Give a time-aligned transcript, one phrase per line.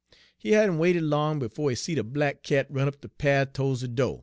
[0.35, 3.81] He hadn' wait' long befo' he seed a black cat run up de path to'ds
[3.81, 4.19] de do'.